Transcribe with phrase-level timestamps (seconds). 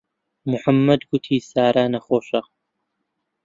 [0.49, 2.41] موحەممەد گوتی سارا نەخۆشە.